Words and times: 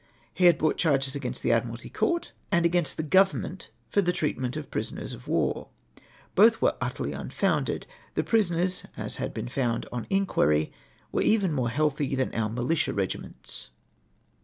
He 0.33 0.45
had 0.45 0.57
brought 0.57 0.77
charges 0.79 1.13
against 1.15 1.43
the 1.43 1.51
Admiralty 1.51 1.87
Court, 1.91 2.31
and 2.51 2.65
against 2.65 2.97
the 2.97 3.03
Government 3.03 3.69
for 3.91 4.01
tlie 4.01 4.15
treatment 4.15 4.57
of 4.57 4.63
the 4.63 4.69
prisoners 4.71 5.13
of 5.13 5.27
war. 5.27 5.67
Both 6.33 6.59
were 6.59 6.75
utterly 6.81 7.13
unfounded. 7.13 7.85
The 8.15 8.23
prisoners, 8.23 8.81
as 8.97 9.17
had 9.17 9.31
been 9.31 9.47
found 9.47 9.85
on 9.91 10.07
inquiry, 10.09 10.71
were 11.11 11.21
even 11.21 11.53
more 11.53 11.69
healthy 11.69 12.15
than 12.15 12.33
our 12.33 12.49
militia 12.49 12.93
regiments. 12.93 13.69